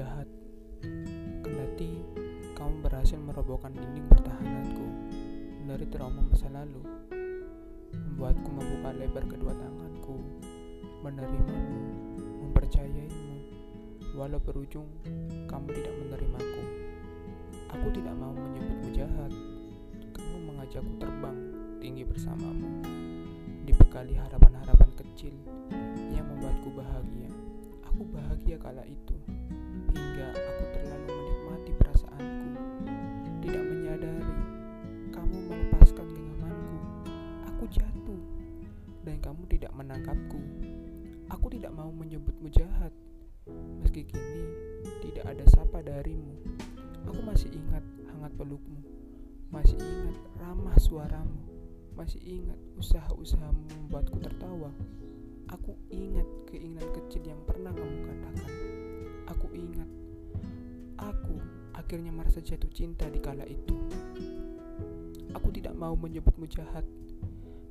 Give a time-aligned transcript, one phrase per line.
[0.00, 0.24] jahat.
[1.44, 2.00] Kendati
[2.56, 4.86] kamu berhasil merobohkan dinding pertahananku
[5.68, 6.80] dari trauma masa lalu,
[7.92, 10.16] membuatku membuka lebar kedua tanganku,
[11.04, 11.80] menerimamu,
[12.16, 13.36] mempercayaimu,
[14.16, 14.88] walau berujung
[15.44, 16.64] kamu tidak menerimaku.
[17.76, 19.32] Aku tidak mau menyebutmu jahat.
[20.16, 21.38] Kamu mengajakku terbang
[21.76, 22.80] tinggi bersamamu,
[23.68, 25.36] dibekali harapan-harapan kecil
[26.08, 27.28] yang membuatku bahagia.
[27.84, 29.20] Aku bahagia kala itu.
[37.60, 38.24] Aku jatuh,
[39.04, 40.40] dan kamu tidak menangkapku.
[41.28, 42.88] Aku tidak mau menyebutmu jahat,
[43.84, 44.48] meski kini
[45.04, 46.40] tidak ada sapa darimu.
[47.04, 48.80] Aku masih ingat hangat pelukmu,
[49.52, 51.36] masih ingat ramah suaramu,
[52.00, 54.72] masih ingat usaha-usahamu membuatku tertawa.
[55.52, 58.52] Aku ingat keinginan kecil yang pernah kamu katakan.
[59.36, 59.88] Aku ingat,
[60.96, 61.36] aku
[61.76, 63.76] akhirnya merasa jatuh cinta di kala itu.
[65.36, 66.88] Aku tidak mau menyebutmu jahat,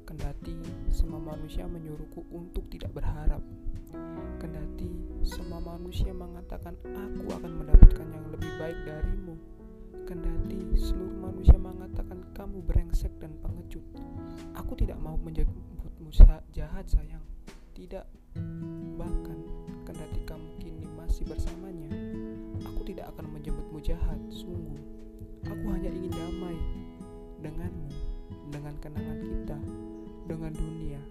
[0.10, 0.58] kendati
[0.90, 3.46] semua manusia menyuruhku untuk tidak berharap.
[4.42, 4.90] Kendati
[5.22, 9.38] semua manusia mengatakan aku akan mendapatkan yang lebih baik darimu.
[10.10, 13.86] Kendati seluruh manusia mengatakan kamu brengsek dan pengecut.
[14.58, 16.10] Aku tidak mau menyebutmu
[16.58, 17.22] jahat sayang.
[17.78, 18.34] Tidak.
[18.98, 19.38] Bahkan
[19.86, 21.94] kendati kamu kini masih bersamanya,
[22.66, 24.82] aku tidak akan menyebutmu jahat, sungguh.
[25.46, 26.58] Aku hanya ingin damai
[27.46, 27.90] denganmu,
[30.50, 31.02] dengan dunia,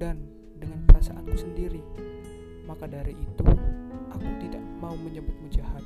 [0.00, 0.16] dan
[0.56, 1.84] dengan perasaanku sendiri.
[2.64, 3.44] Maka dari itu,
[4.08, 5.84] aku tidak mau menyebutmu jahat.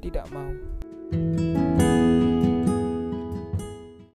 [0.00, 0.48] Tidak mau.